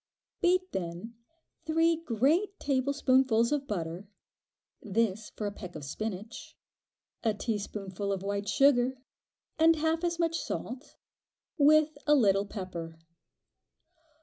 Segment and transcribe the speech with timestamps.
[0.41, 1.13] Beat then
[1.67, 4.07] three great tablespoonfuls of butter
[4.81, 6.57] (this for a peck of spinach),
[7.23, 8.97] a teaspoonful of white sugar,
[9.59, 10.95] and half as much salt,
[11.55, 12.97] with a little pepper.